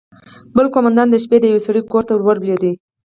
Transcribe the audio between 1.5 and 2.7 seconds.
يوه سړي کور ته ورولوېد.